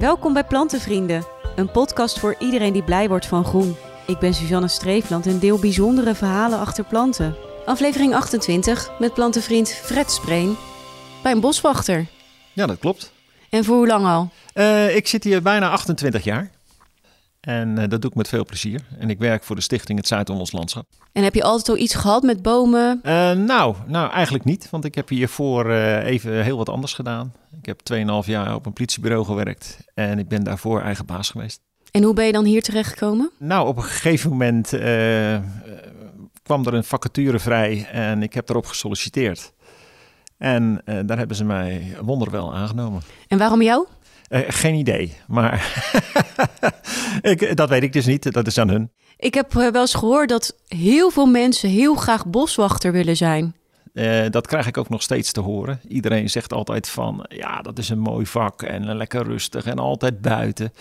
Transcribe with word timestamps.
Welkom 0.00 0.32
bij 0.32 0.44
Plantenvrienden, 0.44 1.26
een 1.56 1.70
podcast 1.70 2.18
voor 2.18 2.34
iedereen 2.38 2.72
die 2.72 2.82
blij 2.82 3.08
wordt 3.08 3.26
van 3.26 3.44
groen. 3.44 3.76
Ik 4.06 4.18
ben 4.18 4.34
Suzanne 4.34 4.68
Streefland 4.68 5.26
en 5.26 5.38
deel 5.38 5.58
bijzondere 5.58 6.14
verhalen 6.14 6.58
achter 6.58 6.84
planten. 6.84 7.36
Aflevering 7.64 8.14
28 8.14 8.98
met 8.98 9.14
plantenvriend 9.14 9.68
Fred 9.68 10.10
Spreen 10.10 10.56
bij 11.22 11.32
een 11.32 11.40
boswachter. 11.40 12.06
Ja, 12.52 12.66
dat 12.66 12.78
klopt. 12.78 13.12
En 13.50 13.64
voor 13.64 13.76
hoe 13.76 13.86
lang 13.86 14.06
al? 14.06 14.30
Uh, 14.54 14.96
ik 14.96 15.06
zit 15.06 15.24
hier 15.24 15.42
bijna 15.42 15.70
28 15.70 16.24
jaar. 16.24 16.50
En 17.40 17.68
uh, 17.68 17.84
dat 17.88 18.02
doe 18.02 18.10
ik 18.10 18.16
met 18.16 18.28
veel 18.28 18.44
plezier. 18.44 18.80
En 18.98 19.10
ik 19.10 19.18
werk 19.18 19.44
voor 19.44 19.56
de 19.56 19.62
stichting 19.62 19.98
Het 19.98 20.06
Zuid-Hollands 20.06 20.52
Landschap. 20.52 20.86
En 21.12 21.22
heb 21.22 21.34
je 21.34 21.42
altijd 21.42 21.68
al 21.68 21.76
iets 21.76 21.94
gehad 21.94 22.22
met 22.22 22.42
bomen? 22.42 23.00
Uh, 23.02 23.32
nou, 23.32 23.76
nou, 23.86 24.10
eigenlijk 24.10 24.44
niet. 24.44 24.70
Want 24.70 24.84
ik 24.84 24.94
heb 24.94 25.08
hiervoor 25.08 25.70
even 25.70 26.42
heel 26.42 26.56
wat 26.56 26.68
anders 26.68 26.92
gedaan. 26.92 27.32
Ik 27.60 27.66
heb 27.66 27.80
2,5 27.92 28.26
jaar 28.26 28.54
op 28.54 28.66
een 28.66 28.72
politiebureau 28.72 29.24
gewerkt. 29.24 29.78
En 29.94 30.18
ik 30.18 30.28
ben 30.28 30.44
daarvoor 30.44 30.80
eigen 30.80 31.06
baas 31.06 31.30
geweest. 31.30 31.60
En 31.90 32.02
hoe 32.02 32.14
ben 32.14 32.26
je 32.26 32.32
dan 32.32 32.44
hier 32.44 32.62
terechtgekomen? 32.62 33.30
Nou, 33.38 33.68
op 33.68 33.76
een 33.76 33.82
gegeven 33.82 34.30
moment 34.30 34.68
kwam 36.42 36.66
er 36.66 36.74
een 36.74 36.84
vacature 36.84 37.38
vrij. 37.38 37.86
En 37.92 38.22
ik 38.22 38.34
heb 38.34 38.46
daarop 38.46 38.66
gesolliciteerd. 38.66 39.52
En 40.38 40.82
daar 40.84 41.18
hebben 41.18 41.36
ze 41.36 41.44
mij 41.44 41.96
wonderwel 42.02 42.54
aangenomen. 42.54 43.02
En 43.28 43.38
waarom 43.38 43.62
jou? 43.62 43.86
Uh, 44.30 44.40
geen 44.48 44.74
idee, 44.74 45.16
maar 45.26 45.82
ik, 47.32 47.56
dat 47.56 47.68
weet 47.68 47.82
ik 47.82 47.92
dus 47.92 48.06
niet. 48.06 48.32
Dat 48.32 48.46
is 48.46 48.58
aan 48.58 48.68
hun. 48.68 48.90
Ik 49.16 49.34
heb 49.34 49.52
wel 49.52 49.74
eens 49.74 49.94
gehoord 49.94 50.28
dat 50.28 50.56
heel 50.68 51.10
veel 51.10 51.26
mensen 51.26 51.68
heel 51.68 51.94
graag 51.94 52.26
boswachter 52.26 52.92
willen 52.92 53.16
zijn. 53.16 53.54
Uh, 53.92 54.24
dat 54.30 54.46
krijg 54.46 54.66
ik 54.66 54.76
ook 54.76 54.88
nog 54.88 55.02
steeds 55.02 55.32
te 55.32 55.40
horen. 55.40 55.80
Iedereen 55.88 56.30
zegt 56.30 56.52
altijd 56.52 56.88
van, 56.88 57.26
ja, 57.28 57.62
dat 57.62 57.78
is 57.78 57.88
een 57.88 57.98
mooi 57.98 58.26
vak 58.26 58.62
en 58.62 58.96
lekker 58.96 59.22
rustig 59.22 59.64
en 59.64 59.78
altijd 59.78 60.20
buiten. 60.20 60.72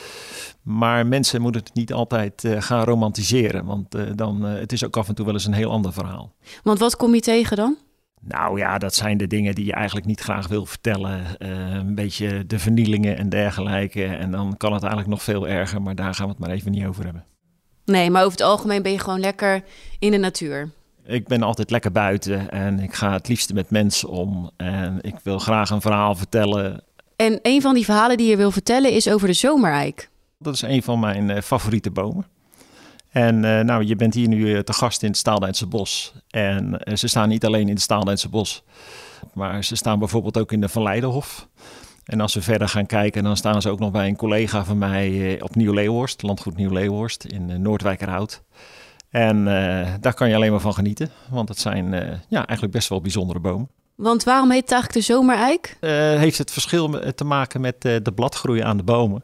Maar 0.61 1.07
mensen 1.07 1.41
moeten 1.41 1.61
het 1.61 1.73
niet 1.73 1.93
altijd 1.93 2.43
uh, 2.43 2.61
gaan 2.61 2.83
romantiseren, 2.83 3.65
want 3.65 4.17
dan, 4.17 4.43
het 4.43 4.71
is 4.71 4.85
ook 4.85 4.97
af 4.97 5.07
en 5.07 5.15
toe 5.15 5.25
wel 5.25 5.33
eens 5.33 5.45
een 5.45 5.53
heel 5.53 5.71
ander 5.71 5.93
verhaal. 5.93 6.33
Want 6.63 6.79
wat 6.79 6.95
kom 6.95 7.13
je 7.13 7.21
tegen 7.21 7.57
dan? 7.57 7.77
Nou 8.19 8.57
ja, 8.57 8.77
dat 8.77 8.95
zijn 8.95 9.17
de 9.17 9.27
dingen 9.27 9.55
die 9.55 9.65
je 9.65 9.73
eigenlijk 9.73 10.05
niet 10.05 10.19
graag 10.19 10.47
wil 10.47 10.65
vertellen. 10.65 11.23
Uh, 11.39 11.73
een 11.73 11.95
beetje 11.95 12.45
de 12.45 12.59
vernielingen 12.59 13.17
en 13.17 13.29
dergelijke. 13.29 14.05
En 14.05 14.31
dan 14.31 14.57
kan 14.57 14.73
het 14.73 14.81
eigenlijk 14.81 15.11
nog 15.11 15.23
veel 15.23 15.47
erger, 15.47 15.81
maar 15.81 15.95
daar 15.95 16.13
gaan 16.13 16.25
we 16.25 16.31
het 16.31 16.39
maar 16.39 16.49
even 16.49 16.71
niet 16.71 16.85
over 16.85 17.03
hebben. 17.03 17.25
Nee, 17.85 18.09
maar 18.09 18.23
over 18.23 18.37
het 18.37 18.47
algemeen 18.47 18.81
ben 18.81 18.91
je 18.91 18.99
gewoon 18.99 19.19
lekker 19.19 19.63
in 19.99 20.11
de 20.11 20.17
natuur. 20.17 20.69
Ik 21.05 21.27
ben 21.27 21.43
altijd 21.43 21.71
lekker 21.71 21.91
buiten 21.91 22.49
en 22.49 22.79
ik 22.79 22.93
ga 22.93 23.11
het 23.11 23.27
liefste 23.27 23.53
met 23.53 23.69
mensen 23.69 24.09
om. 24.09 24.51
En 24.57 24.97
ik 25.01 25.15
wil 25.23 25.39
graag 25.39 25.69
een 25.69 25.81
verhaal 25.81 26.15
vertellen. 26.15 26.83
En 27.15 27.39
een 27.41 27.61
van 27.61 27.73
die 27.73 27.85
verhalen 27.85 28.17
die 28.17 28.29
je 28.29 28.37
wil 28.37 28.51
vertellen 28.51 28.91
is 28.91 29.09
over 29.09 29.27
de 29.27 29.33
zomereik. 29.33 30.09
Dat 30.37 30.53
is 30.53 30.61
een 30.61 30.83
van 30.83 30.99
mijn 30.99 31.29
uh, 31.29 31.41
favoriete 31.41 31.91
bomen. 31.91 32.25
En 33.09 33.35
uh, 33.43 33.59
nou, 33.59 33.85
je 33.85 33.95
bent 33.95 34.13
hier 34.13 34.27
nu 34.27 34.55
eh, 34.55 34.59
te 34.59 34.73
gast 34.73 35.03
in 35.03 35.09
het 35.09 35.17
Staaldijnse 35.17 35.65
Bos. 35.65 36.13
En 36.29 36.81
uh, 36.83 36.95
ze 36.95 37.07
staan 37.07 37.29
niet 37.29 37.45
alleen 37.45 37.67
in 37.67 37.73
het 37.73 37.81
Staaldijnse 37.81 38.29
Bos, 38.29 38.63
maar 39.33 39.63
ze 39.63 39.75
staan 39.75 39.99
bijvoorbeeld 39.99 40.37
ook 40.37 40.51
in 40.51 40.61
de 40.61 40.69
Van 40.69 40.83
Leidenhof. 40.83 41.47
En 42.05 42.21
als 42.21 42.33
we 42.33 42.41
verder 42.41 42.69
gaan 42.69 42.85
kijken, 42.85 43.23
dan 43.23 43.37
staan 43.37 43.61
ze 43.61 43.69
ook 43.69 43.79
nog 43.79 43.91
bij 43.91 44.07
een 44.07 44.15
collega 44.15 44.63
van 44.63 44.77
mij 44.77 45.37
op 45.41 45.55
Nieuw-Leeuwhorst, 45.55 46.21
landgoed 46.21 46.55
Nieuw-Leeuwhorst 46.55 47.23
in 47.23 47.61
Noordwijkerhout. 47.61 48.43
En 49.09 49.45
daar 50.01 50.13
kan 50.13 50.29
je 50.29 50.35
alleen 50.35 50.51
maar 50.51 50.59
van 50.59 50.73
genieten, 50.73 51.11
want 51.29 51.49
het 51.49 51.59
zijn 51.59 51.91
ja, 52.27 52.45
eigenlijk 52.45 52.71
best 52.71 52.89
wel 52.89 53.01
bijzondere 53.01 53.39
bomen. 53.39 53.69
Want 53.95 54.23
waarom 54.23 54.51
heet 54.51 54.61
het 54.61 54.71
eigenlijk 54.71 55.05
de 55.05 55.13
zomereik? 55.13 55.77
heeft 56.19 56.37
het 56.37 56.51
verschil 56.51 57.13
te 57.15 57.23
maken 57.23 57.61
met 57.61 57.81
de 57.81 58.11
bladgroei 58.15 58.61
aan 58.61 58.77
de 58.77 58.83
bomen. 58.83 59.23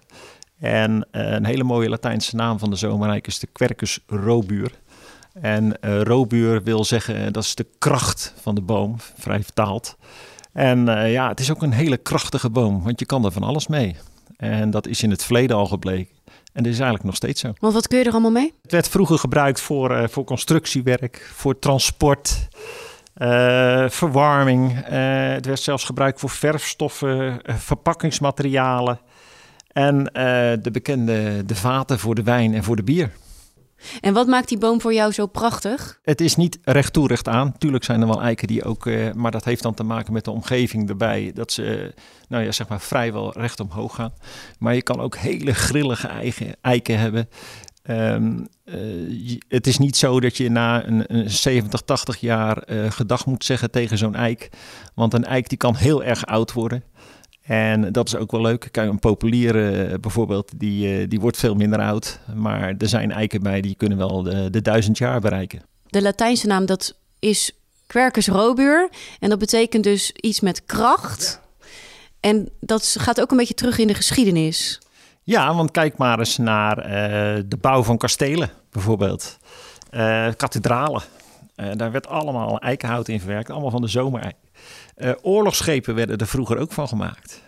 En 0.65 1.07
uh, 1.11 1.31
een 1.31 1.45
hele 1.45 1.63
mooie 1.63 1.89
Latijnse 1.89 2.35
naam 2.35 2.59
van 2.59 2.69
de 2.69 2.75
zomerrijk 2.75 3.27
is 3.27 3.39
de 3.39 3.47
Quercus 3.47 3.99
robuur. 4.07 4.71
En 5.33 5.77
uh, 5.81 6.01
robuur 6.01 6.63
wil 6.63 6.85
zeggen, 6.85 7.33
dat 7.33 7.43
is 7.43 7.55
de 7.55 7.67
kracht 7.79 8.33
van 8.41 8.55
de 8.55 8.61
boom, 8.61 8.95
vrij 9.17 9.43
vertaald. 9.43 9.97
En 10.53 10.87
uh, 10.87 11.11
ja, 11.11 11.27
het 11.27 11.39
is 11.39 11.51
ook 11.51 11.61
een 11.61 11.71
hele 11.71 11.97
krachtige 11.97 12.49
boom, 12.49 12.83
want 12.83 12.99
je 12.99 13.05
kan 13.05 13.25
er 13.25 13.31
van 13.31 13.43
alles 13.43 13.67
mee. 13.67 13.95
En 14.37 14.69
dat 14.69 14.87
is 14.87 15.03
in 15.03 15.09
het 15.09 15.23
verleden 15.23 15.57
al 15.57 15.65
gebleken. 15.65 16.15
En 16.25 16.63
dat 16.63 16.71
is 16.71 16.79
eigenlijk 16.79 17.03
nog 17.03 17.15
steeds 17.15 17.41
zo. 17.41 17.53
Want 17.59 17.73
wat 17.73 17.87
kun 17.87 17.97
je 17.97 18.05
er 18.05 18.11
allemaal 18.11 18.31
mee? 18.31 18.53
Het 18.61 18.71
werd 18.71 18.89
vroeger 18.89 19.17
gebruikt 19.17 19.61
voor, 19.61 20.09
voor 20.09 20.23
constructiewerk, 20.23 21.31
voor 21.33 21.59
transport, 21.59 22.47
verwarming. 23.87 24.83
het 24.85 25.45
werd 25.45 25.59
zelfs 25.59 25.83
gebruikt 25.83 26.19
voor 26.19 26.29
verfstoffen, 26.29 27.39
verpakkingsmaterialen. 27.43 28.99
En 29.75 29.97
uh, 29.97 30.03
de 30.61 30.69
bekende 30.71 31.45
de 31.45 31.55
vaten 31.55 31.99
voor 31.99 32.15
de 32.15 32.23
wijn 32.23 32.53
en 32.53 32.63
voor 32.63 32.75
de 32.75 32.83
bier. 32.83 33.11
En 34.01 34.13
wat 34.13 34.27
maakt 34.27 34.49
die 34.49 34.57
boom 34.57 34.81
voor 34.81 34.93
jou 34.93 35.11
zo 35.11 35.25
prachtig? 35.25 35.99
Het 36.03 36.21
is 36.21 36.35
niet 36.35 36.59
recht 36.63 36.93
toe, 36.93 37.07
recht 37.07 37.27
aan. 37.27 37.57
Tuurlijk 37.57 37.83
zijn 37.83 38.01
er 38.01 38.07
wel 38.07 38.21
eiken 38.21 38.47
die 38.47 38.63
ook, 38.63 38.85
uh, 38.85 39.13
maar 39.13 39.31
dat 39.31 39.45
heeft 39.45 39.63
dan 39.63 39.73
te 39.73 39.83
maken 39.83 40.13
met 40.13 40.23
de 40.25 40.31
omgeving 40.31 40.89
erbij. 40.89 41.31
Dat 41.33 41.51
ze, 41.51 41.93
nou 42.27 42.43
ja, 42.43 42.51
zeg 42.51 42.67
maar 42.67 42.81
vrijwel 42.81 43.33
recht 43.33 43.59
omhoog 43.59 43.95
gaan. 43.95 44.13
Maar 44.59 44.75
je 44.75 44.81
kan 44.81 44.99
ook 44.99 45.15
hele 45.15 45.53
grillige 45.53 46.07
eigen, 46.07 46.55
eiken 46.61 46.99
hebben. 46.99 47.29
Um, 47.89 48.47
uh, 48.65 49.37
het 49.47 49.67
is 49.67 49.77
niet 49.77 49.97
zo 49.97 50.19
dat 50.19 50.37
je 50.37 50.49
na 50.49 50.87
een, 50.87 51.03
een 51.07 51.29
70, 51.29 51.81
80 51.81 52.19
jaar 52.19 52.63
gedag 52.89 53.25
moet 53.25 53.45
zeggen 53.45 53.71
tegen 53.71 53.97
zo'n 53.97 54.15
eik. 54.15 54.49
Want 54.93 55.13
een 55.13 55.25
eik 55.25 55.49
die 55.49 55.57
kan 55.57 55.75
heel 55.75 56.03
erg 56.03 56.25
oud 56.25 56.53
worden. 56.53 56.83
En 57.45 57.91
dat 57.91 58.07
is 58.07 58.15
ook 58.15 58.31
wel 58.31 58.41
leuk. 58.41 58.67
Kijk, 58.71 58.89
een 58.89 58.99
populier 58.99 59.55
uh, 59.55 59.93
bijvoorbeeld, 59.99 60.51
die, 60.55 61.01
uh, 61.01 61.09
die 61.09 61.19
wordt 61.19 61.37
veel 61.37 61.55
minder 61.55 61.79
oud. 61.79 62.19
Maar 62.35 62.75
er 62.77 62.87
zijn 62.87 63.11
eiken 63.11 63.41
bij 63.41 63.61
die 63.61 63.75
kunnen 63.75 63.97
wel 63.97 64.23
de, 64.23 64.49
de 64.49 64.61
duizend 64.61 64.97
jaar 64.97 65.19
bereiken. 65.19 65.61
De 65.87 66.01
Latijnse 66.01 66.47
naam 66.47 66.65
dat 66.65 66.95
is 67.19 67.51
Quercus 67.87 68.27
robur. 68.27 68.89
En 69.19 69.29
dat 69.29 69.39
betekent 69.39 69.83
dus 69.83 70.11
iets 70.11 70.39
met 70.39 70.65
kracht. 70.65 71.39
Ja. 71.41 71.67
En 72.19 72.49
dat 72.59 72.95
gaat 72.99 73.21
ook 73.21 73.31
een 73.31 73.37
beetje 73.37 73.53
terug 73.53 73.77
in 73.77 73.87
de 73.87 73.93
geschiedenis. 73.93 74.81
Ja, 75.23 75.55
want 75.55 75.71
kijk 75.71 75.97
maar 75.97 76.19
eens 76.19 76.37
naar 76.37 76.77
uh, 76.77 77.43
de 77.45 77.57
bouw 77.61 77.83
van 77.83 77.97
kastelen 77.97 78.49
bijvoorbeeld. 78.71 79.37
kathedralen. 80.37 81.03
Daar 81.55 81.91
werd 81.91 82.07
allemaal 82.07 82.59
eikenhout 82.59 83.07
in 83.07 83.19
verwerkt. 83.19 83.49
Allemaal 83.49 83.71
van 83.71 83.81
de 83.81 83.87
zomereik. 83.87 84.35
Uh, 84.97 85.11
oorlogsschepen 85.21 85.95
werden 85.95 86.17
er 86.17 86.27
vroeger 86.27 86.57
ook 86.57 86.71
van 86.71 86.87
gemaakt. 86.87 87.43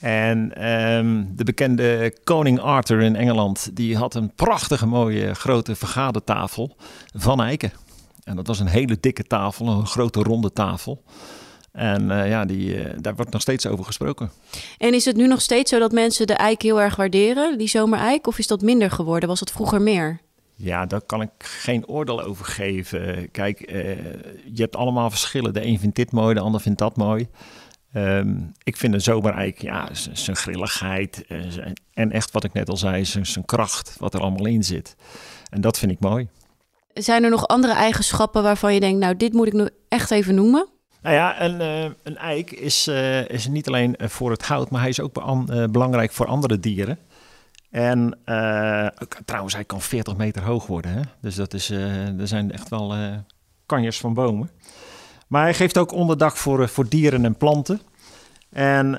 En 0.00 0.70
um, 0.70 1.32
de 1.36 1.44
bekende 1.44 2.14
koning 2.24 2.60
Arthur 2.60 3.00
in 3.00 3.16
Engeland, 3.16 3.70
die 3.76 3.96
had 3.96 4.14
een 4.14 4.34
prachtige 4.34 4.86
mooie 4.86 5.34
grote 5.34 5.74
vergadertafel 5.74 6.76
van 7.14 7.42
eiken. 7.42 7.72
En 8.24 8.36
dat 8.36 8.46
was 8.46 8.60
een 8.60 8.66
hele 8.66 8.96
dikke 9.00 9.24
tafel, 9.24 9.68
een 9.68 9.86
grote 9.86 10.22
ronde 10.22 10.52
tafel. 10.52 11.02
En 11.72 12.02
uh, 12.02 12.28
ja, 12.28 12.44
die, 12.44 13.00
daar 13.00 13.14
wordt 13.14 13.32
nog 13.32 13.40
steeds 13.40 13.66
over 13.66 13.84
gesproken. 13.84 14.30
En 14.78 14.94
is 14.94 15.04
het 15.04 15.16
nu 15.16 15.26
nog 15.26 15.40
steeds 15.40 15.70
zo 15.70 15.78
dat 15.78 15.92
mensen 15.92 16.26
de 16.26 16.34
eik 16.34 16.62
heel 16.62 16.80
erg 16.80 16.96
waarderen, 16.96 17.58
die 17.58 17.68
zomereik? 17.68 18.26
Of 18.26 18.38
is 18.38 18.46
dat 18.46 18.62
minder 18.62 18.90
geworden? 18.90 19.28
Was 19.28 19.40
het 19.40 19.50
vroeger 19.50 19.82
meer? 19.82 20.20
Ja, 20.62 20.86
daar 20.86 21.00
kan 21.00 21.22
ik 21.22 21.30
geen 21.38 21.86
oordeel 21.88 22.22
over 22.22 22.44
geven. 22.44 23.30
Kijk, 23.30 23.72
uh, 23.72 23.96
je 24.44 24.62
hebt 24.62 24.76
allemaal 24.76 25.10
verschillen. 25.10 25.52
De 25.52 25.66
een 25.66 25.78
vindt 25.78 25.96
dit 25.96 26.12
mooi, 26.12 26.34
de 26.34 26.40
ander 26.40 26.60
vindt 26.60 26.78
dat 26.78 26.96
mooi. 26.96 27.28
Um, 27.94 28.52
ik 28.62 28.76
vind 28.76 28.94
een 28.94 29.00
zomereik, 29.00 29.60
ja, 29.60 29.88
zijn 30.12 30.36
grilligheid 30.36 31.24
uh, 31.28 31.38
en 31.92 32.12
echt 32.12 32.30
wat 32.30 32.44
ik 32.44 32.52
net 32.52 32.68
al 32.68 32.76
zei, 32.76 33.04
zijn 33.04 33.44
kracht, 33.44 33.96
wat 33.98 34.14
er 34.14 34.20
allemaal 34.20 34.46
in 34.46 34.64
zit. 34.64 34.96
En 35.50 35.60
dat 35.60 35.78
vind 35.78 35.92
ik 35.92 36.00
mooi. 36.00 36.28
Zijn 36.92 37.24
er 37.24 37.30
nog 37.30 37.46
andere 37.46 37.72
eigenschappen 37.72 38.42
waarvan 38.42 38.74
je 38.74 38.80
denkt, 38.80 39.00
nou, 39.00 39.16
dit 39.16 39.32
moet 39.32 39.46
ik 39.46 39.52
nu 39.52 39.68
echt 39.88 40.10
even 40.10 40.34
noemen? 40.34 40.68
Nou 41.02 41.14
ja, 41.14 41.42
een, 41.42 41.60
uh, 41.60 41.90
een 42.02 42.16
eik 42.16 42.50
is, 42.50 42.88
is 43.26 43.46
niet 43.46 43.66
alleen 43.68 43.96
voor 43.98 44.30
het 44.30 44.42
hout, 44.42 44.70
maar 44.70 44.80
hij 44.80 44.90
is 44.90 45.00
ook 45.00 45.12
belangrijk 45.72 46.12
voor 46.12 46.26
andere 46.26 46.60
dieren. 46.60 46.98
En 47.70 48.18
uh, 48.26 48.86
trouwens, 49.24 49.54
hij 49.54 49.64
kan 49.64 49.80
40 49.80 50.16
meter 50.16 50.42
hoog 50.42 50.66
worden. 50.66 50.92
Hè? 50.92 51.00
Dus 51.20 51.34
dat 51.34 51.54
is, 51.54 51.70
uh, 51.70 52.20
er 52.20 52.28
zijn 52.28 52.52
echt 52.52 52.68
wel 52.68 52.96
uh, 52.96 53.16
kanjers 53.66 53.98
van 53.98 54.14
bomen. 54.14 54.50
Maar 55.26 55.42
hij 55.42 55.54
geeft 55.54 55.78
ook 55.78 55.92
onderdak 55.92 56.36
voor, 56.36 56.68
voor 56.68 56.88
dieren 56.88 57.24
en 57.24 57.36
planten. 57.36 57.80
En, 58.50 58.90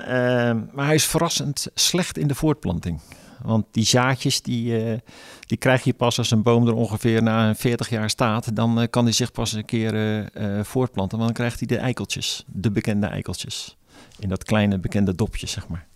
maar 0.72 0.86
hij 0.86 0.94
is 0.94 1.06
verrassend 1.06 1.66
slecht 1.74 2.18
in 2.18 2.26
de 2.26 2.34
voortplanting. 2.34 3.00
Want 3.42 3.66
die 3.70 3.84
zaadjes, 3.84 4.42
die, 4.42 5.00
die 5.46 5.58
krijg 5.58 5.84
je 5.84 5.92
pas 5.92 6.18
als 6.18 6.30
een 6.30 6.42
boom 6.42 6.66
er 6.66 6.74
ongeveer 6.74 7.22
na 7.22 7.54
40 7.54 7.88
jaar 7.88 8.10
staat. 8.10 8.56
Dan 8.56 8.86
kan 8.90 9.04
hij 9.04 9.12
zich 9.12 9.32
pas 9.32 9.52
een 9.52 9.64
keer 9.64 10.28
voortplanten. 10.62 11.18
Want 11.18 11.30
dan 11.30 11.46
krijgt 11.46 11.58
hij 11.58 11.68
de 11.68 11.76
eikeltjes, 11.76 12.44
de 12.46 12.70
bekende 12.70 13.06
eikeltjes. 13.06 13.76
In 14.18 14.28
dat 14.28 14.44
kleine 14.44 14.78
bekende 14.78 15.14
dopje, 15.14 15.46
zeg 15.46 15.68
maar. 15.68 15.86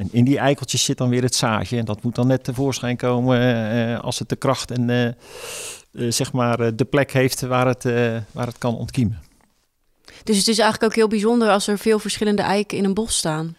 En 0.00 0.08
in 0.12 0.24
die 0.24 0.38
eikeltjes 0.38 0.84
zit 0.84 0.98
dan 0.98 1.08
weer 1.08 1.22
het 1.22 1.34
zaadje. 1.34 1.76
En 1.76 1.84
dat 1.84 2.02
moet 2.02 2.14
dan 2.14 2.26
net 2.26 2.44
tevoorschijn 2.44 2.96
komen 2.96 3.40
uh, 3.40 4.00
als 4.00 4.18
het 4.18 4.28
de 4.28 4.36
kracht 4.36 4.70
en 4.70 4.88
uh, 4.88 5.04
uh, 5.04 6.12
zeg 6.12 6.32
maar 6.32 6.76
de 6.76 6.84
plek 6.84 7.12
heeft 7.12 7.40
waar 7.40 7.66
het, 7.66 7.84
waar 8.32 8.46
het 8.46 8.58
kan 8.58 8.76
ontkiemen. 8.76 9.18
Dus 10.24 10.38
het 10.38 10.48
is 10.48 10.58
eigenlijk 10.58 10.90
ook 10.90 10.96
heel 10.96 11.08
bijzonder 11.08 11.48
als 11.48 11.66
er 11.66 11.78
veel 11.78 11.98
verschillende 11.98 12.42
eiken 12.42 12.78
in 12.78 12.84
een 12.84 12.94
bos 12.94 13.16
staan. 13.16 13.56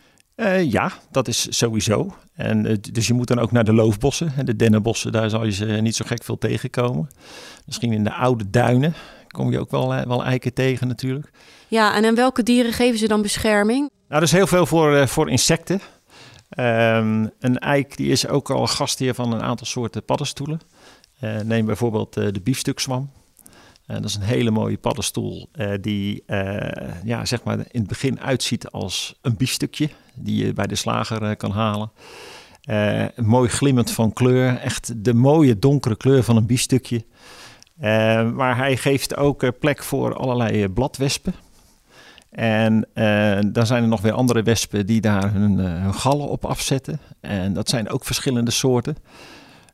ja, 0.64 0.92
dat 1.12 1.28
is 1.28 1.58
sowieso. 1.58 2.16
En, 2.34 2.82
dus 2.92 3.08
je 3.08 3.14
moet 3.14 3.28
dan 3.28 3.40
ook 3.40 3.52
naar 3.52 3.64
de 3.64 3.74
loofbossen. 3.74 4.34
En 4.38 4.46
de 4.46 4.56
dennenbossen, 4.56 5.12
daar 5.12 5.30
zal 5.30 5.46
je 5.46 5.52
ze 5.52 5.66
niet 5.66 5.96
zo 5.96 6.06
gek 6.08 6.24
veel 6.24 6.38
tegenkomen. 6.38 7.10
Misschien 7.66 7.94
in 7.94 8.04
de 8.04 8.14
oude 8.14 8.50
duinen 8.50 8.94
kom 9.28 9.52
je 9.52 9.60
ook 9.60 9.72
wel, 9.72 10.06
wel 10.08 10.24
eiken 10.24 10.54
tegen 10.54 10.88
natuurlijk. 10.88 11.30
Ja, 11.68 11.96
en 11.96 12.06
aan 12.06 12.16
welke 12.16 12.44
dieren 12.44 12.74
geven 12.74 13.00
ze 13.00 13.08
dan 13.08 13.22
bescherming? 13.22 13.90
Nou, 14.10 14.24
is 14.24 14.32
heel 14.32 14.48
veel 14.48 14.66
voor, 14.66 15.08
voor 15.08 15.30
insecten. 15.30 15.82
Um, 16.58 17.32
een 17.40 17.60
eik 17.60 17.98
die 17.98 18.12
is 18.12 18.28
ook 18.28 18.50
al 18.50 18.68
gastheer 18.68 19.16
van 19.16 19.34
een 19.34 19.42
aantal 19.42 19.68
soorten 19.68 20.06
paddenstoelen. 20.06 20.62
Uh, 21.22 21.40
neem 21.40 21.66
bijvoorbeeld 21.66 22.18
uh, 22.18 22.28
de 22.32 22.42
biefstukzwam. 22.42 23.12
Uh, 23.88 23.96
dat 23.96 24.06
is 24.06 24.16
een 24.16 24.22
hele 24.22 24.52
mooie 24.52 24.78
paddenstoel 24.78 25.50
die 25.82 26.24
ja, 27.04 27.26
zeg 27.26 27.44
maar 27.44 27.58
in 27.58 27.80
het 27.80 27.88
begin 27.88 28.20
uitziet 28.20 28.70
als 28.70 29.16
een 29.22 29.38
biefstukje 29.38 29.90
die 30.14 30.46
je 30.46 30.54
bij 30.54 30.68
de 30.68 30.76
slager 30.76 31.36
kan 31.36 31.52
halen. 31.52 31.92
mooi 33.16 33.50
glimmend 33.50 33.92
van 33.92 34.14
kleur, 34.14 34.58
echt 34.58 35.04
de 35.04 35.14
mooie 35.14 35.60
donkere 35.60 35.96
kleur 35.96 36.24
van 36.24 36.36
een 36.38 36.46
biefstukje. 36.46 37.06
maar 38.34 38.58
hij 38.58 38.78
geeft 38.78 39.16
ook 39.16 39.60
plek 39.60 39.84
voor 39.84 40.16
allerlei 40.16 40.68
bladwespen. 40.68 41.34
En 42.32 42.88
uh, 42.94 43.40
dan 43.46 43.66
zijn 43.66 43.84
er 43.84 43.90
nog 43.90 44.02
weer 44.02 44.14
andere 44.14 44.44
wespen 44.44 44.86
die 44.86 45.02
daar 45.02 45.34
hun, 45.34 45.58
uh, 45.58 45.94
gallen 45.94 46.28
op 46.28 46.46
afzetten. 46.46 47.00
En 47.20 47.54
dat 47.54 47.70
zijn 47.70 47.90
ook 47.90 48.06
verschillende 48.06 48.52
soorten. 48.52 48.96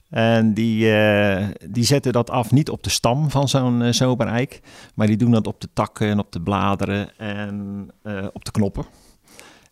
En 0.10 0.54
die, 0.54 0.86
uh, 0.86 1.46
die 1.70 1.84
zetten 1.84 2.12
dat 2.12 2.30
af 2.30 2.52
niet 2.52 2.70
op 2.70 2.84
de 2.84 2.90
stam 2.90 3.30
van 3.30 3.48
zo'n 3.48 3.94
zomereik, 3.94 4.62
maar 4.96 5.08
die 5.08 5.18
doen 5.18 5.32
dat 5.32 5.48
op 5.48 5.62
de 5.62 5.70
takken 5.74 6.08
en 6.08 6.20
op 6.20 6.32
de 6.32 6.42
bladeren 6.42 7.18
en 7.18 7.90
op 8.34 8.46
de 8.46 8.52
knoppen. 8.52 8.86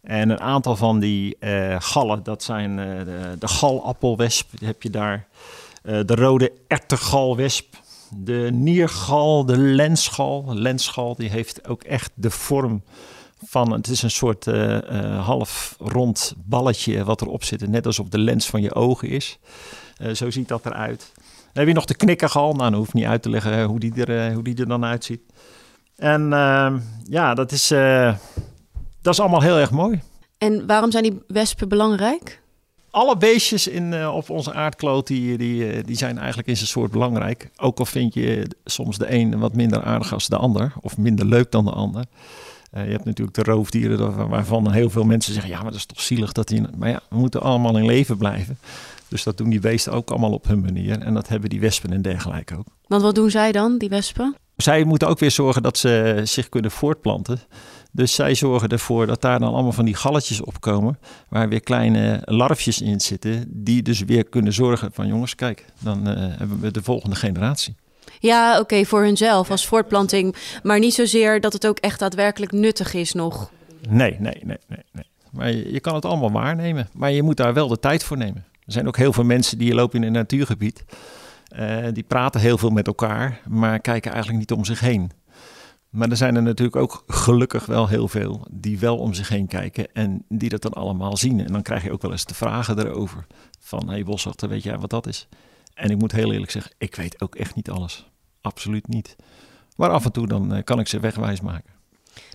En 0.01 0.29
een 0.29 0.39
aantal 0.39 0.75
van 0.75 0.99
die 0.99 1.37
gallen, 1.79 2.23
dat 2.23 2.43
zijn 2.43 2.75
de, 2.75 3.35
de 3.39 3.47
galappelwesp, 3.47 4.51
heb 4.59 4.81
je 4.81 4.89
daar. 4.89 5.27
de 5.81 6.15
rode 6.15 6.51
ertegalwesp, 6.67 7.75
de 8.09 8.49
niergal, 8.53 9.45
de 9.45 9.57
lensgal. 9.57 10.55
lensgal 10.55 11.15
die 11.15 11.29
heeft 11.29 11.67
ook 11.67 11.83
echt 11.83 12.11
de 12.13 12.29
vorm 12.29 12.83
van, 13.45 13.71
het 13.71 13.87
is 13.87 14.01
een 14.01 14.11
soort 14.11 14.45
uh, 14.45 14.71
uh, 14.71 15.25
half 15.25 15.75
rond 15.79 16.33
balletje 16.37 17.03
wat 17.03 17.21
erop 17.21 17.43
zit, 17.43 17.67
net 17.67 17.85
alsof 17.85 18.07
de 18.07 18.17
lens 18.17 18.49
van 18.49 18.61
je 18.61 18.75
ogen 18.75 19.09
is. 19.09 19.39
Uh, 20.01 20.13
zo 20.13 20.29
ziet 20.29 20.47
dat 20.47 20.65
eruit. 20.65 21.11
Dan 21.15 21.63
heb 21.63 21.67
je 21.67 21.73
nog 21.73 21.85
de 21.85 21.95
knikkergal, 21.95 22.53
nou 22.53 22.69
dan 22.69 22.79
hoef 22.79 22.87
ik 22.87 22.93
niet 22.93 23.05
uit 23.05 23.21
te 23.21 23.29
leggen 23.29 23.63
hoe 23.63 23.79
die 23.79 24.05
er, 24.05 24.33
hoe 24.33 24.43
die 24.43 24.55
er 24.55 24.67
dan 24.67 24.85
uitziet. 24.85 25.21
En 25.95 26.33
ehm, 26.33 26.79
ja, 27.03 27.33
dat 27.33 27.51
is, 27.51 27.67
dat 29.01 29.13
is 29.13 29.19
allemaal 29.19 29.41
heel 29.41 29.57
erg 29.57 29.71
mooi. 29.71 30.01
En 30.37 30.67
waarom 30.67 30.91
zijn 30.91 31.03
die 31.03 31.21
wespen 31.27 31.69
belangrijk? 31.69 32.41
Alle 32.95 33.17
beestjes 33.17 33.67
in, 33.67 33.91
uh, 33.91 34.15
op 34.15 34.29
onze 34.29 34.53
aardkloot 34.53 35.07
die, 35.07 35.37
die, 35.37 35.71
eh, 35.71 35.83
die 35.85 35.97
zijn 35.97 36.17
eigenlijk 36.17 36.47
in 36.47 36.55
zijn 36.57 36.67
soort 36.67 36.91
belangrijk. 36.91 37.49
Ook 37.57 37.79
al 37.79 37.85
vind 37.85 38.13
je 38.13 38.47
soms 38.65 38.97
de 38.97 39.11
een 39.13 39.39
wat 39.39 39.55
minder 39.55 39.83
aardig 39.83 40.13
als 40.13 40.27
de 40.27 40.37
ander, 40.37 40.73
of 40.81 40.97
minder 40.97 41.25
leuk 41.25 41.51
dan 41.51 41.65
de 41.65 41.71
ander. 41.71 42.05
Uh, 42.73 42.85
je 42.85 42.91
hebt 42.91 43.05
natuurlijk 43.05 43.35
de 43.35 43.43
roofdieren 43.43 44.29
waarvan 44.29 44.71
heel 44.71 44.89
veel 44.89 45.03
mensen 45.03 45.33
zeggen: 45.33 45.51
ja, 45.51 45.61
maar 45.61 45.71
dat 45.71 45.79
is 45.79 45.85
toch 45.85 46.01
zielig 46.01 46.31
dat 46.31 46.47
die. 46.47 46.61
Maar 46.77 46.89
ja, 46.89 47.01
we 47.09 47.17
moeten 47.17 47.41
allemaal 47.41 47.77
in 47.77 47.85
leven 47.85 48.17
blijven. 48.17 48.57
Dus 49.07 49.23
dat 49.23 49.37
doen 49.37 49.49
die 49.49 49.59
beesten 49.59 49.93
ook 49.93 50.09
allemaal 50.09 50.33
op 50.33 50.47
hun 50.47 50.61
manier. 50.61 50.99
En 50.99 51.13
dat 51.13 51.27
hebben 51.27 51.49
die 51.49 51.59
wespen 51.59 51.91
en 51.91 52.01
dergelijke 52.01 52.57
ook. 52.57 52.67
Want 52.87 53.01
wat 53.01 53.15
doen 53.15 53.29
zij 53.29 53.51
dan, 53.51 53.77
die 53.77 53.89
wespen? 53.89 54.35
Zij 54.57 54.83
moeten 54.83 55.07
ook 55.07 55.19
weer 55.19 55.31
zorgen 55.31 55.63
dat 55.63 55.77
ze 55.77 56.21
zich 56.23 56.49
kunnen 56.49 56.71
voortplanten. 56.71 57.39
Dus 57.95 58.13
zij 58.13 58.35
zorgen 58.35 58.69
ervoor 58.69 59.07
dat 59.07 59.21
daar 59.21 59.39
dan 59.39 59.53
allemaal 59.53 59.71
van 59.71 59.85
die 59.85 59.95
galletjes 59.95 60.41
opkomen, 60.41 60.99
waar 61.29 61.49
weer 61.49 61.61
kleine 61.61 62.21
larfjes 62.25 62.81
in 62.81 62.99
zitten, 62.99 63.45
die 63.47 63.81
dus 63.81 63.99
weer 63.99 64.23
kunnen 64.23 64.53
zorgen 64.53 64.89
van 64.93 65.07
jongens, 65.07 65.35
kijk, 65.35 65.65
dan 65.79 66.09
uh, 66.09 66.13
hebben 66.17 66.59
we 66.59 66.71
de 66.71 66.83
volgende 66.83 67.15
generatie. 67.15 67.75
Ja, 68.19 68.51
oké, 68.51 68.61
okay, 68.61 68.85
voor 68.85 69.03
hunzelf 69.03 69.51
als 69.51 69.65
voortplanting, 69.65 70.35
maar 70.63 70.79
niet 70.79 70.93
zozeer 70.93 71.41
dat 71.41 71.53
het 71.53 71.67
ook 71.67 71.77
echt 71.77 71.99
daadwerkelijk 71.99 72.51
nuttig 72.51 72.93
is 72.93 73.13
nog. 73.13 73.51
Nee, 73.89 74.15
nee, 74.19 74.41
nee, 74.43 74.57
nee. 74.67 74.83
nee. 74.91 75.05
Maar 75.31 75.51
je, 75.51 75.71
je 75.71 75.79
kan 75.79 75.95
het 75.95 76.05
allemaal 76.05 76.31
waarnemen, 76.31 76.89
maar 76.93 77.11
je 77.11 77.23
moet 77.23 77.37
daar 77.37 77.53
wel 77.53 77.67
de 77.67 77.79
tijd 77.79 78.03
voor 78.03 78.17
nemen. 78.17 78.45
Er 78.65 78.71
zijn 78.71 78.87
ook 78.87 78.97
heel 78.97 79.13
veel 79.13 79.23
mensen 79.23 79.57
die 79.57 79.73
lopen 79.73 79.99
in 79.99 80.07
een 80.07 80.11
natuurgebied. 80.11 80.85
Uh, 81.59 81.85
die 81.93 82.03
praten 82.03 82.41
heel 82.41 82.57
veel 82.57 82.69
met 82.69 82.87
elkaar, 82.87 83.41
maar 83.47 83.79
kijken 83.79 84.11
eigenlijk 84.11 84.39
niet 84.39 84.57
om 84.57 84.65
zich 84.65 84.79
heen. 84.79 85.11
Maar 85.95 86.09
er 86.09 86.17
zijn 86.17 86.35
er 86.35 86.41
natuurlijk 86.41 86.75
ook 86.75 87.03
gelukkig 87.07 87.65
wel 87.65 87.87
heel 87.87 88.07
veel 88.07 88.47
die 88.51 88.79
wel 88.79 88.97
om 88.97 89.13
zich 89.13 89.29
heen 89.29 89.47
kijken 89.47 89.87
en 89.93 90.25
die 90.29 90.49
dat 90.49 90.61
dan 90.61 90.73
allemaal 90.73 91.17
zien. 91.17 91.39
En 91.39 91.51
dan 91.51 91.61
krijg 91.61 91.83
je 91.83 91.91
ook 91.91 92.01
wel 92.01 92.11
eens 92.11 92.25
de 92.25 92.33
vragen 92.33 92.79
erover. 92.79 93.25
Van, 93.59 93.87
hé 93.87 93.93
hey 93.93 94.03
Boswachter, 94.03 94.49
weet 94.49 94.63
jij 94.63 94.77
wat 94.77 94.89
dat 94.89 95.07
is? 95.07 95.27
En 95.73 95.89
ik 95.89 95.97
moet 95.97 96.11
heel 96.11 96.31
eerlijk 96.31 96.51
zeggen, 96.51 96.71
ik 96.77 96.95
weet 96.95 97.21
ook 97.21 97.35
echt 97.35 97.55
niet 97.55 97.69
alles. 97.69 98.09
Absoluut 98.41 98.87
niet. 98.87 99.15
Maar 99.75 99.89
af 99.89 100.05
en 100.05 100.11
toe 100.11 100.27
dan 100.27 100.55
uh, 100.55 100.63
kan 100.63 100.79
ik 100.79 100.87
ze 100.87 100.99
wegwijs 100.99 101.41
maken. 101.41 101.73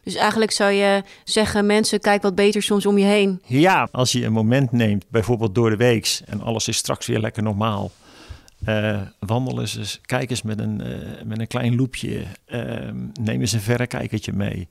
Dus 0.03 0.15
eigenlijk 0.15 0.51
zou 0.51 0.71
je 0.71 1.03
zeggen, 1.25 1.67
mensen, 1.67 2.01
kijk 2.01 2.23
wat 2.23 2.35
beter 2.35 2.63
soms 2.63 2.87
om 2.87 2.99
je 2.99 3.05
heen. 3.05 3.43
Ja, 3.47 3.89
als 3.93 4.13
je 4.13 4.25
een 4.25 4.33
moment 4.33 4.73
neemt, 4.73 5.05
bijvoorbeeld 5.09 5.55
door 5.55 5.71
de 5.71 5.77
weeks 5.77 6.23
en 6.25 6.41
alles 6.41 6.69
is 6.69 6.77
straks 6.77 7.07
weer 7.07 7.21
lekker 7.21 7.43
normaal 7.43 7.91
uh, 8.69 9.01
wandel 9.19 9.61
eens, 9.61 10.01
kijk 10.03 10.31
eens 10.31 10.43
met 10.43 10.59
een, 10.59 10.81
uh, 10.87 11.23
met 11.25 11.41
een 11.41 11.47
klein 11.47 11.75
loepje. 11.75 12.25
Uh, 12.47 12.91
neem 13.21 13.41
eens 13.41 13.53
een 13.53 13.61
verrekijkertje 13.61 14.33
mee. 14.33 14.69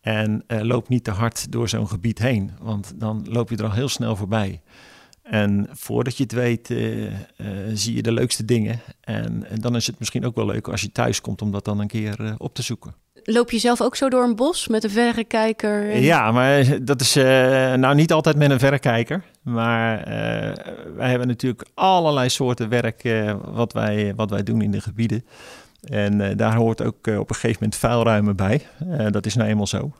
En 0.00 0.44
uh, 0.48 0.60
loop 0.60 0.88
niet 0.88 1.04
te 1.04 1.10
hard 1.10 1.52
door 1.52 1.68
zo'n 1.68 1.88
gebied 1.88 2.18
heen, 2.18 2.50
want 2.60 2.92
dan 2.96 3.26
loop 3.28 3.50
je 3.50 3.56
er 3.56 3.64
al 3.64 3.72
heel 3.72 3.88
snel 3.88 4.16
voorbij. 4.16 4.60
En 5.22 5.68
voordat 5.70 6.16
je 6.16 6.22
het 6.22 6.32
weet, 6.32 6.66
zie 7.72 7.94
je 7.94 8.02
de 8.02 8.12
leukste 8.12 8.44
dingen. 8.44 8.80
En, 9.00 9.48
en, 9.48 9.60
dan 9.60 9.76
is 9.76 9.86
het 9.86 9.98
misschien 9.98 10.24
ook 10.24 10.34
wel 10.34 10.46
leuk 10.46 10.68
als 10.68 10.80
je 10.80 10.92
thuis 10.92 11.20
komt 11.20 11.42
om 11.42 11.50
dat 11.50 11.64
dan 11.64 11.78
een 11.78 11.86
keer 11.86 12.34
op 12.38 12.54
te 12.54 12.62
zoeken. 12.62 12.94
Loop 13.24 13.50
je 13.50 13.58
zelf 13.58 13.80
ook 13.80 13.96
zo 13.96 14.08
door 14.08 14.22
een 14.22 14.36
bos 14.36 14.68
met 14.68 14.84
een 14.84 14.90
verrekijker? 14.90 15.96
Ja, 15.96 16.32
maar 16.32 16.84
dat 16.84 17.00
is 17.00 17.16
uh, 17.16 17.24
nou 17.74 17.94
niet 17.94 18.12
altijd 18.12 18.36
met 18.36 18.50
een 18.50 18.58
verrekijker. 18.58 19.24
Maar 19.42 19.98
uh, 19.98 20.04
wij 20.96 21.08
hebben 21.08 21.28
natuurlijk 21.28 21.66
allerlei 21.74 22.28
soorten 22.28 22.68
werk 22.68 23.04
uh, 23.04 23.34
wat, 23.44 23.72
wij, 23.72 24.12
wat 24.16 24.30
wij 24.30 24.42
doen 24.42 24.62
in 24.62 24.70
de 24.70 24.80
gebieden. 24.80 25.24
En 25.82 26.36
daar 26.36 26.54
hoort 26.54 26.82
ook 26.82 27.06
op 27.06 27.28
een 27.28 27.34
gegeven 27.34 27.56
moment 27.60 27.76
vuilruimen 27.76 28.36
bij. 28.36 28.66
dat 29.10 29.26
is 29.26 29.34
nou 29.34 29.48
eenmaal 29.48 29.66
zo. 29.66 29.92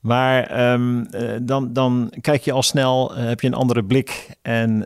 Maar 0.00 0.72
um, 0.72 1.06
dan, 1.42 1.72
dan 1.72 2.12
kijk 2.20 2.42
je 2.42 2.52
al 2.52 2.62
snel, 2.62 3.14
heb 3.14 3.40
je 3.40 3.46
een 3.46 3.54
andere 3.54 3.84
blik. 3.84 4.28
En 4.42 4.84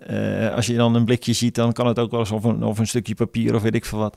als 0.54 0.66
je 0.66 0.76
dan 0.76 0.94
een 0.94 1.04
blikje 1.04 1.32
ziet, 1.32 1.54
dan 1.54 1.72
kan 1.72 1.86
het 1.86 1.98
ook 1.98 2.10
wel 2.10 2.20
eens 2.20 2.30
of 2.30 2.44
een, 2.44 2.64
of 2.64 2.78
een 2.78 2.86
stukje 2.86 3.14
papier 3.14 3.54
of 3.54 3.62
weet 3.62 3.74
ik 3.74 3.84
veel 3.84 3.98
wat 3.98 4.16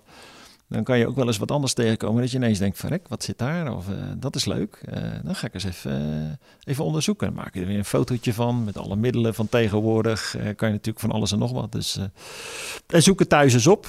dan 0.69 0.83
kan 0.83 0.97
je 0.97 1.07
ook 1.07 1.15
wel 1.15 1.27
eens 1.27 1.37
wat 1.37 1.51
anders 1.51 1.73
tegenkomen. 1.73 2.21
Dat 2.21 2.31
je 2.31 2.37
ineens 2.37 2.59
denkt, 2.59 2.77
verrek, 2.77 3.07
wat 3.07 3.23
zit 3.23 3.37
daar? 3.37 3.75
Of 3.75 3.89
uh, 3.89 3.95
dat 4.17 4.35
is 4.35 4.45
leuk. 4.45 4.81
Uh, 4.93 5.01
dan 5.23 5.35
ga 5.35 5.47
ik 5.47 5.53
eens 5.53 5.63
even, 5.63 6.01
uh, 6.01 6.31
even 6.63 6.83
onderzoeken. 6.83 7.33
Maak 7.33 7.53
je 7.53 7.59
er 7.59 7.67
weer 7.67 7.77
een 7.77 7.85
fotootje 7.85 8.33
van. 8.33 8.63
Met 8.63 8.77
alle 8.77 8.95
middelen 8.95 9.33
van 9.33 9.49
tegenwoordig 9.49 10.31
kan 10.31 10.67
je 10.67 10.73
natuurlijk 10.73 10.99
van 10.99 11.11
alles 11.11 11.31
en 11.31 11.39
nog 11.39 11.51
wat. 11.51 11.71
Dus 11.71 11.99
zoek 12.87 13.19
het 13.19 13.29
thuis 13.29 13.53
eens 13.53 13.67
op. 13.67 13.87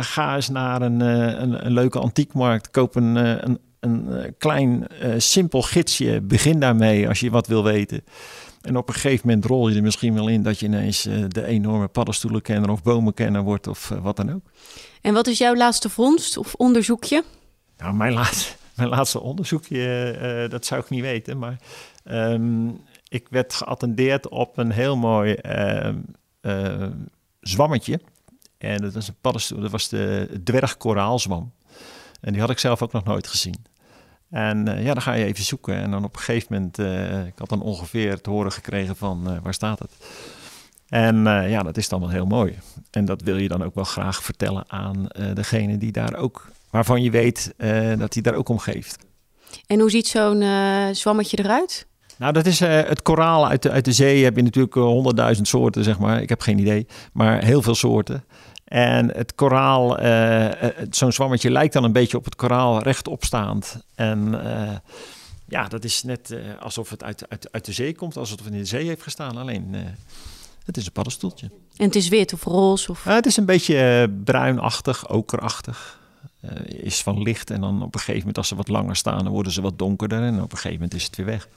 ga 0.00 0.34
eens 0.34 0.48
naar 0.48 0.82
een, 0.82 1.00
een, 1.00 1.66
een, 1.66 1.72
leuke 1.72 1.98
antiekmarkt. 1.98 2.70
Koop 2.70 2.94
een, 2.94 3.16
een, 3.16 3.58
een 3.80 4.34
klein 4.38 4.86
simpel 5.16 5.62
gidsje. 5.62 6.20
Begin 6.22 6.60
daarmee 6.60 7.08
als 7.08 7.20
je 7.20 7.30
wat 7.30 7.46
wil 7.46 7.64
weten. 7.64 8.04
En 8.64 8.76
op 8.76 8.88
een 8.88 8.94
gegeven 8.94 9.28
moment 9.28 9.44
rol 9.44 9.68
je 9.68 9.76
er 9.76 9.82
misschien 9.82 10.14
wel 10.14 10.28
in 10.28 10.42
dat 10.42 10.58
je 10.58 10.66
ineens 10.66 11.02
de 11.28 11.44
enorme 11.46 11.88
paddenstoelenkenner 11.88 12.70
of 12.70 12.82
bomenkenner 12.82 13.42
wordt 13.42 13.66
of 13.66 13.88
wat 13.88 14.16
dan 14.16 14.32
ook. 14.32 14.42
En 15.00 15.14
wat 15.14 15.26
is 15.26 15.38
jouw 15.38 15.54
laatste 15.54 15.88
vondst 15.88 16.36
of 16.36 16.54
onderzoekje? 16.54 17.24
Nou, 17.78 17.94
mijn 17.94 18.12
laatste, 18.12 18.52
mijn 18.76 18.88
laatste 18.88 19.20
onderzoekje, 19.20 20.16
uh, 20.44 20.50
dat 20.50 20.66
zou 20.66 20.80
ik 20.80 20.90
niet 20.90 21.00
weten. 21.00 21.38
Maar 21.38 21.56
um, 22.04 22.80
ik 23.08 23.26
werd 23.30 23.54
geattendeerd 23.54 24.28
op 24.28 24.58
een 24.58 24.70
heel 24.70 24.96
mooi 24.96 25.36
uh, 26.42 26.86
zwammetje. 27.40 28.00
En 28.58 28.80
dat 28.80 28.94
was 28.94 29.08
een 29.08 29.16
paddenstoel, 29.20 29.60
dat 29.60 29.70
was 29.70 29.88
de 29.88 30.40
dwergkoraalzwam. 30.44 31.52
En 32.20 32.32
die 32.32 32.40
had 32.40 32.50
ik 32.50 32.58
zelf 32.58 32.82
ook 32.82 32.92
nog 32.92 33.04
nooit 33.04 33.26
gezien. 33.26 33.64
En 34.34 34.82
ja, 34.82 34.92
dan 34.92 35.02
ga 35.02 35.12
je 35.12 35.24
even 35.24 35.44
zoeken. 35.44 35.74
En 35.74 35.90
dan 35.90 36.04
op 36.04 36.16
een 36.16 36.22
gegeven 36.22 36.46
moment, 36.50 36.78
ik 37.26 37.38
had 37.38 37.48
dan 37.48 37.62
ongeveer 37.62 38.20
te 38.20 38.30
horen 38.30 38.52
gekregen 38.52 38.96
van 38.96 39.40
waar 39.42 39.54
staat 39.54 39.78
het. 39.78 39.90
En 40.88 41.16
uh, 41.16 41.50
ja, 41.50 41.62
dat 41.62 41.76
is 41.76 41.88
dan 41.88 42.00
wel 42.00 42.08
heel 42.08 42.26
mooi. 42.26 42.58
En 42.90 43.04
dat 43.04 43.22
wil 43.22 43.36
je 43.36 43.48
dan 43.48 43.64
ook 43.64 43.74
wel 43.74 43.84
graag 43.84 44.22
vertellen 44.22 44.64
aan 44.66 45.06
uh, 45.18 45.34
degene 45.34 45.78
die 45.78 45.92
daar 45.92 46.16
ook, 46.16 46.48
waarvan 46.70 47.02
je 47.02 47.10
weet 47.10 47.54
uh, 47.58 47.98
dat 47.98 48.14
hij 48.14 48.22
daar 48.22 48.34
ook 48.34 48.48
om 48.48 48.58
geeft. 48.58 48.96
En 49.66 49.80
hoe 49.80 49.90
ziet 49.90 50.06
zo'n 50.06 50.44
zwammetje 50.92 51.38
eruit? 51.38 51.86
Nou, 52.18 52.32
dat 52.32 52.46
is 52.46 52.60
het 52.60 53.02
koraal 53.02 53.48
uit 53.48 53.62
de, 53.62 53.70
uit 53.70 53.84
de 53.84 53.92
zee. 53.92 54.24
Heb 54.24 54.36
je 54.36 54.42
natuurlijk 54.42 54.74
honderdduizend 54.74 55.48
soorten, 55.48 55.84
zeg 55.84 55.98
maar. 55.98 56.22
Ik 56.22 56.28
heb 56.28 56.40
geen 56.40 56.58
idee, 56.58 56.86
maar 57.12 57.44
heel 57.44 57.62
veel 57.62 57.74
soorten. 57.74 58.24
En 58.74 59.16
het 59.16 59.34
koraal, 59.34 59.96
zo'n 60.90 61.12
zwammetje 61.12 61.50
lijkt 61.50 61.72
dan 61.72 61.84
een 61.84 61.92
beetje 61.92 62.16
op 62.16 62.24
het 62.24 62.36
koraal 62.36 62.82
rechtopstaand. 62.82 63.84
En 63.94 64.34
ja, 65.48 65.68
dat 65.68 65.84
is 65.84 66.02
net 66.02 66.30
eh, 66.30 66.40
alsof 66.60 66.90
het 66.90 67.02
uit, 67.02 67.28
uit, 67.28 67.52
uit 67.52 67.64
de 67.64 67.72
zee 67.72 67.94
komt, 67.94 68.16
alsof 68.16 68.38
het 68.38 68.52
in 68.52 68.58
de 68.58 68.64
zee 68.64 68.86
heeft 68.86 69.02
gestaan. 69.02 69.36
Alleen, 69.36 69.74
het 70.64 70.76
is 70.76 70.86
een 70.86 70.92
paddenstoeltje. 70.92 71.50
En 71.76 71.84
het 71.86 71.94
is 71.94 72.08
wit 72.08 72.32
of 72.32 72.44
roze? 72.44 72.90
Of... 72.90 73.04
het 73.04 73.26
is 73.26 73.36
een 73.36 73.46
beetje 73.46 74.10
bruinachtig, 74.24 75.08
okerachtig. 75.08 76.00
is 76.66 77.02
van 77.02 77.22
licht 77.22 77.50
en 77.50 77.60
dan 77.60 77.82
op 77.82 77.94
een 77.94 78.00
gegeven 78.00 78.18
moment, 78.18 78.38
als 78.38 78.48
ze 78.48 78.54
wat 78.54 78.68
langer 78.68 78.96
staan, 78.96 79.24
dan 79.24 79.32
worden 79.32 79.52
ze 79.52 79.60
wat 79.60 79.78
donkerder. 79.78 80.22
En 80.22 80.34
op 80.34 80.52
een 80.52 80.58
gegeven 80.58 80.72
moment 80.72 80.94
is 80.94 81.04
het 81.04 81.16
weer 81.16 81.26
weg. 81.26 81.48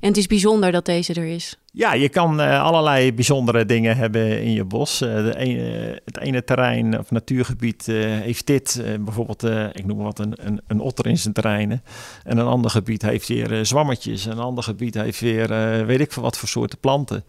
En 0.00 0.08
het 0.08 0.16
is 0.16 0.26
bijzonder 0.26 0.72
dat 0.72 0.84
deze 0.84 1.14
er 1.14 1.26
is. 1.26 1.56
Ja, 1.72 1.94
je 1.94 2.08
kan 2.08 2.40
uh, 2.40 2.62
allerlei 2.62 3.14
bijzondere 3.14 3.66
dingen 3.66 3.96
hebben 3.96 4.42
in 4.42 4.52
je 4.52 4.64
bos. 4.64 5.02
Uh, 5.02 5.14
de 5.14 5.36
ene, 5.36 6.00
het 6.04 6.18
ene 6.18 6.44
terrein 6.44 6.98
of 6.98 7.10
natuurgebied 7.10 7.86
uh, 7.88 8.04
heeft 8.04 8.46
dit. 8.46 8.82
bijvoorbeeld, 9.00 9.42
ik 9.72 9.86
noem 9.86 9.98
wat, 9.98 10.18
een, 10.18 10.32
een, 10.36 10.60
een, 10.66 10.80
otter 10.80 11.06
in 11.06 11.18
zijn 11.18 11.34
terreinen. 11.34 11.82
En 12.24 12.38
een 12.38 12.46
ander 12.46 12.70
gebied 12.70 13.02
heeft 13.02 13.28
weer 13.28 13.66
zwammetjes. 13.66 14.24
Een 14.24 14.38
ander 14.38 14.64
gebied 14.64 14.94
heeft 14.94 15.20
weer, 15.20 15.48
weet 15.86 16.00
ik 16.00 16.12
veel 16.12 16.22
wat 16.22 16.38
voor 16.38 16.48
soorten 16.48 16.78
planten. 16.78 17.24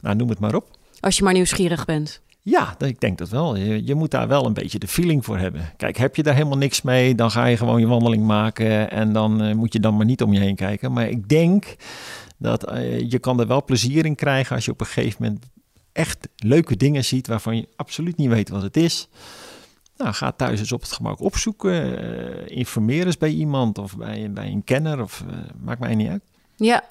Nou, 0.00 0.16
noem 0.16 0.28
het 0.28 0.38
maar 0.38 0.54
op. 0.54 0.68
Als 1.00 1.16
je 1.16 1.24
maar 1.24 1.32
nieuwsgierig 1.32 1.84
bent. 1.84 2.20
Ja, 2.48 2.74
ik 2.78 3.00
denk 3.00 3.18
dat 3.18 3.28
wel. 3.28 3.56
Je, 3.56 3.86
je, 3.86 3.94
moet 3.94 4.10
daar 4.10 4.28
wel 4.28 4.46
een 4.46 4.52
beetje 4.52 4.78
de 4.78 4.88
feeling 4.88 5.24
voor 5.24 5.38
hebben. 5.38 5.72
Kijk, 5.76 5.96
heb 5.96 6.16
je 6.16 6.22
daar 6.22 6.34
helemaal 6.34 6.58
niks 6.58 6.82
mee, 6.82 7.14
dan 7.14 7.30
ga 7.30 7.44
je 7.44 7.56
gewoon 7.56 7.80
je 7.80 7.86
wandeling 7.86 8.24
maken 8.24 8.90
en 8.90 9.12
dan 9.12 9.56
moet 9.56 9.72
je 9.72 9.80
dan 9.80 9.96
maar 9.96 10.06
niet 10.06 10.22
om 10.22 10.32
je 10.32 10.40
heen 10.40 10.54
kijken. 10.54 10.92
Maar 10.92 11.08
ik 11.08 11.28
denk 11.28 11.76
dat 12.36 12.72
uh, 12.72 13.00
je 13.10 13.18
kan 13.18 13.40
er 13.40 13.46
wel 13.46 13.64
plezier 13.64 14.04
in 14.04 14.14
krijgen 14.14 14.54
als 14.54 14.64
je 14.64 14.70
op 14.70 14.80
een 14.80 14.86
gegeven 14.86 15.22
moment 15.22 15.44
echt 15.92 16.28
leuke 16.36 16.76
dingen 16.76 17.04
ziet 17.04 17.26
waarvan 17.26 17.56
je 17.56 17.68
absoluut 17.76 18.16
niet 18.16 18.28
weet 18.28 18.48
wat 18.48 18.62
het 18.62 18.76
is. 18.76 19.08
Nou, 19.96 20.14
ga 20.14 20.32
thuis 20.32 20.58
eens 20.58 20.72
op 20.72 20.80
het 20.80 20.92
gemak 20.92 21.20
opzoeken. 21.20 22.04
Uh, 22.04 22.56
informeer 22.56 23.06
eens 23.06 23.18
bij 23.18 23.30
iemand 23.30 23.78
of 23.78 23.96
bij, 23.96 24.30
bij 24.32 24.50
een 24.50 24.64
kenner. 24.64 25.02
Of, 25.02 25.24
maakt 25.60 25.80
mij 25.80 25.94
niet 25.94 26.08
uit. 26.08 26.22
Ja. 26.56 26.84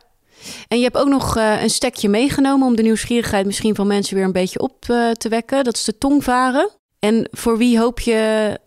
En 0.67 0.77
je 0.77 0.83
hebt 0.83 0.97
ook 0.97 1.07
nog 1.07 1.35
een 1.35 1.69
stekje 1.69 2.09
meegenomen 2.09 2.67
om 2.67 2.75
de 2.75 2.81
nieuwsgierigheid 2.81 3.45
misschien 3.45 3.75
van 3.75 3.87
mensen 3.87 4.15
weer 4.15 4.25
een 4.25 4.31
beetje 4.31 4.59
op 4.59 4.81
te 5.17 5.29
wekken. 5.29 5.63
Dat 5.63 5.75
is 5.75 5.83
de 5.83 5.97
tongvaren. 5.97 6.69
En 6.99 7.27
voor 7.31 7.57
wie 7.57 7.79
hoop 7.79 7.99
je 7.99 8.59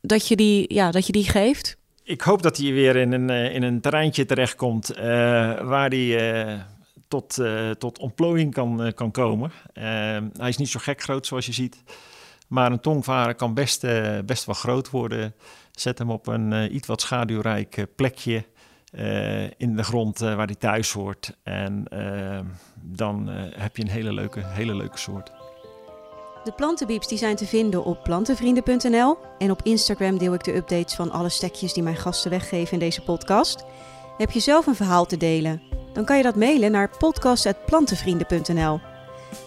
dat 0.00 0.28
je 0.28 0.36
die, 0.36 0.74
ja, 0.74 0.90
dat 0.90 1.06
je 1.06 1.12
die 1.12 1.28
geeft? 1.28 1.76
ik 2.08 2.20
hoop 2.20 2.42
dat 2.42 2.56
hij 2.56 2.72
weer 2.72 2.96
in 2.96 3.12
een, 3.12 3.30
eh, 3.30 3.54
in 3.54 3.62
een 3.62 3.80
terreintje 3.80 4.24
terechtkomt 4.24 4.92
waar 5.62 5.90
hij 5.90 6.66
tot, 7.08 7.38
tot 7.78 7.98
ontplooiing 7.98 8.52
kan, 8.54 8.92
kan 8.94 9.10
komen. 9.10 9.50
hij 10.38 10.48
is 10.48 10.56
niet 10.56 10.68
zo 10.68 10.80
gek 10.82 11.02
groot 11.02 11.26
zoals 11.26 11.46
je 11.46 11.52
ziet. 11.52 11.82
Maar 12.48 12.72
een 12.72 12.80
tongvaren 12.80 13.36
kan 13.36 13.54
best, 13.54 13.86
best 14.24 14.44
wel 14.44 14.54
groot 14.54 14.90
worden. 14.90 15.34
Zet 15.72 15.98
hem 15.98 16.10
op 16.10 16.26
een 16.26 16.74
iets 16.74 16.86
wat 16.86 17.00
schaduwrijk 17.00 17.86
plekje 17.96 18.44
in 19.56 19.76
de 19.76 19.82
grond 19.82 20.18
waar 20.18 20.46
hij 20.46 20.54
thuis 20.54 20.92
hoort. 20.92 21.36
En 21.42 21.84
dan 22.74 23.28
heb 23.56 23.76
je 23.76 23.82
een 23.82 23.90
hele 23.90 24.12
leuke, 24.12 24.40
hele 24.44 24.74
leuke 24.74 24.98
soort. 24.98 25.32
De 26.44 26.52
plantenbieps 26.52 27.08
die 27.08 27.18
zijn 27.18 27.36
te 27.36 27.46
vinden 27.46 27.84
op 27.84 28.02
plantenvrienden.nl 28.02 29.18
en 29.38 29.50
op 29.50 29.62
Instagram 29.62 30.18
deel 30.18 30.34
ik 30.34 30.44
de 30.44 30.56
updates 30.56 30.94
van 30.94 31.10
alle 31.10 31.28
stekjes 31.28 31.72
die 31.72 31.82
mijn 31.82 31.96
gasten 31.96 32.30
weggeven 32.30 32.72
in 32.72 32.78
deze 32.78 33.02
podcast. 33.02 33.64
Heb 34.18 34.30
je 34.30 34.40
zelf 34.40 34.66
een 34.66 34.74
verhaal 34.74 35.06
te 35.06 35.16
delen? 35.16 35.62
Dan 35.92 36.04
kan 36.04 36.16
je 36.16 36.22
dat 36.22 36.36
mailen 36.36 36.70
naar 36.70 36.96
podcast.plantenvrienden.nl. 36.98 38.80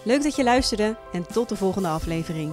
Leuk 0.04 0.22
dat 0.22 0.36
je 0.36 0.44
luisterde 0.44 0.96
en 1.12 1.26
tot 1.26 1.48
de 1.48 1.56
volgende 1.56 1.88
aflevering. 1.88 2.52